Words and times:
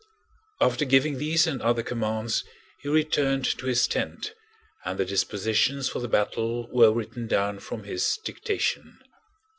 After 0.59 0.83
giving 0.83 1.19
these 1.19 1.45
and 1.45 1.61
other 1.61 1.83
commands 1.83 2.43
he 2.79 2.89
returned 2.89 3.45
to 3.45 3.67
his 3.67 3.87
tent, 3.87 4.33
and 4.83 4.97
the 4.97 5.05
dispositions 5.05 5.89
for 5.89 5.99
the 5.99 6.07
battle 6.07 6.67
were 6.71 6.91
written 6.91 7.27
down 7.27 7.59
from 7.59 7.83
his 7.83 8.17
dictation. 8.25 8.97